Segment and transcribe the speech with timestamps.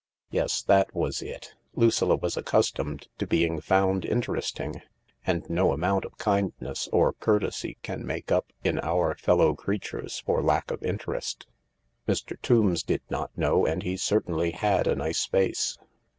[0.31, 1.53] Yes, that was it.
[1.75, 4.81] Lucilla was accustomed to being found interest ing—
[5.27, 10.41] and no amount of kindness or courtesy can make up in our fellow creatures for
[10.41, 11.45] lack of interest.
[12.07, 12.35] Mr.
[12.41, 15.77] Tombs did not know— and he certainly had a nice face.